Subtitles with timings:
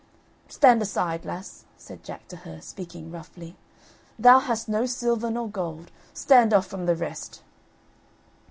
[0.47, 3.55] "Stand aside, lass;" said Jack to her, speaking roughly.
[4.17, 7.43] "Thou hast no silver nor gold stand off from the rest."